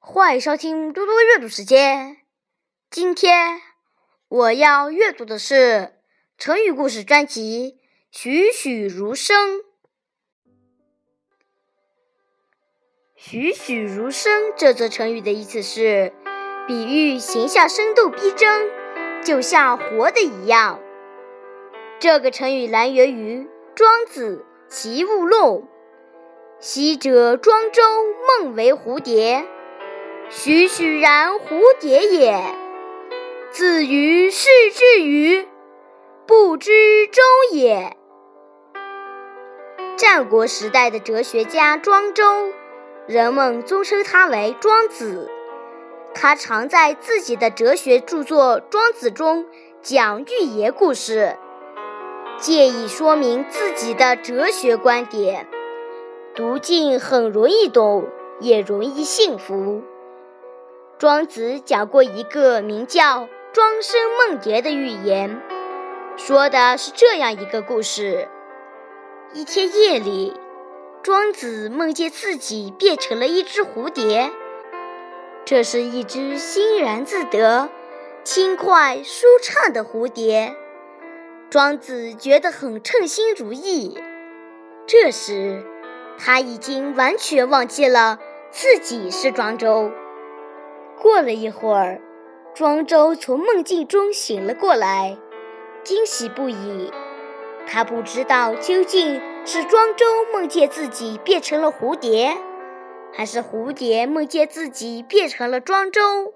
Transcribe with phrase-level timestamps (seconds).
[0.00, 2.18] 欢迎收听多多阅读时间。
[2.88, 3.60] 今天
[4.28, 5.92] 我要阅读的是
[6.38, 7.78] 成语故事专辑
[8.16, 9.58] 《栩栩如生》。
[13.16, 16.14] 栩栩如生这则成语的意思是，
[16.66, 18.70] 比喻形象生动逼真，
[19.24, 20.80] 就像活的一样。
[21.98, 23.40] 这个成语来源于
[23.74, 25.42] 《庄子·齐物论》
[26.60, 27.82] ：“昔者庄周
[28.28, 29.44] 梦为蝴蝶。”
[30.30, 32.38] 栩栩然蝴蝶也，
[33.50, 35.48] 子于是至于
[36.26, 37.96] 不知终也。
[39.96, 42.52] 战国时代的哲学家庄周，
[43.06, 45.30] 人们尊称他为庄子。
[46.12, 49.46] 他常在自己的哲学著作《庄子》中
[49.80, 51.38] 讲寓言故事，
[52.36, 55.46] 借以说明自己的哲学观点。
[56.34, 58.06] 读尽很容易懂，
[58.40, 59.82] 也容易信服。
[60.98, 63.20] 庄子讲过一个名叫
[63.52, 65.40] 《庄生梦蝶》的寓言，
[66.16, 68.26] 说的是这样一个故事：
[69.32, 70.34] 一天夜里，
[71.04, 74.32] 庄子梦见自己变成了一只蝴蝶，
[75.44, 77.68] 这是一只欣然自得、
[78.24, 80.56] 轻快舒畅的蝴蝶。
[81.48, 84.02] 庄子觉得很称心如意。
[84.84, 85.64] 这时，
[86.18, 88.18] 他已经完全忘记了
[88.50, 89.92] 自己是庄周。
[91.00, 92.00] 过了一会儿，
[92.54, 95.16] 庄周从梦境中醒了过来，
[95.84, 96.92] 惊喜不已。
[97.66, 102.36] 他不知道究竟是庄周梦见自己变成了蝴蝶，
[103.12, 106.34] 还是蝴蝶梦见自己变成了庄周。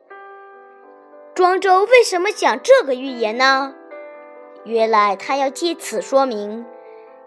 [1.34, 3.74] 庄周为什么讲这个寓言呢？
[4.64, 6.64] 原来他要借此说明，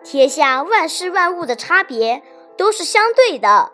[0.03, 2.21] 天下万事万物的差别
[2.55, 3.71] 都是相对的，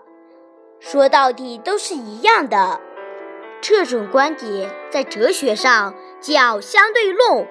[0.80, 2.80] 说到底都是一样的。
[3.62, 7.48] 这种观点在哲学上叫相对论，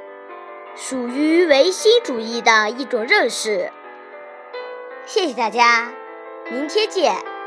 [0.74, 3.70] 属于唯心主义的一种认识。
[5.06, 5.92] 谢谢大家，
[6.50, 7.39] 明天见。